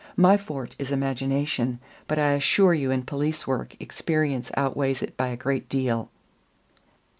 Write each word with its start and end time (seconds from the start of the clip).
My 0.17 0.35
forte 0.35 0.73
is 0.79 0.91
imagination, 0.91 1.77
but 2.07 2.17
I 2.17 2.31
assure 2.31 2.73
you 2.73 2.89
in 2.89 3.03
police 3.03 3.45
work 3.45 3.75
experience 3.79 4.49
outweighs 4.57 5.03
it 5.03 5.15
by 5.15 5.27
a 5.27 5.37
great 5.37 5.69
deal." 5.69 6.09